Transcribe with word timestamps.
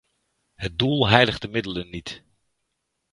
Het 0.55 0.79
doel 0.79 1.07
heiligt 1.07 1.41
de 1.41 1.47
middelen 1.47 1.89
niet! 1.89 2.23